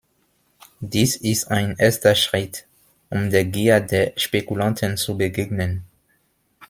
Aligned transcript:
Dies 0.79 1.15
ist 1.17 1.43
ein 1.51 1.75
erster 1.77 2.15
Schritt, 2.15 2.65
um 3.11 3.29
der 3.29 3.45
Gier 3.45 3.79
der 3.81 4.13
Spekulanten 4.15 4.97
zu 4.97 5.15
begegnen. 5.15 5.83